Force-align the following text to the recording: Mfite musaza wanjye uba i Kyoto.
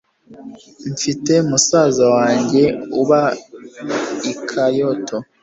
Mfite 0.93 1.33
musaza 1.49 2.05
wanjye 2.15 2.63
uba 3.01 3.21
i 4.31 4.33
Kyoto. 4.47 5.17